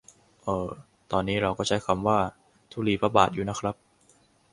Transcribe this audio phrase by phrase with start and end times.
[0.43, 0.69] เอ่อ
[1.11, 2.19] ตอนนี้เราก็ใช้คำว่า
[2.71, 3.75] ธุลีพระบาท อยู่นะครับ